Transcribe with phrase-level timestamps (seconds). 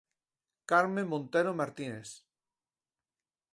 [0.69, 2.09] Carmen Montero Martínez.